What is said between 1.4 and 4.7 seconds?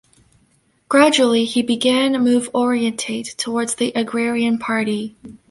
he began move orientate towards the agrarian